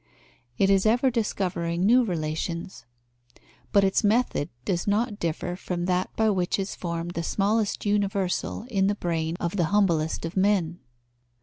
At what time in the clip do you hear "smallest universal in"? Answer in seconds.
7.21-8.87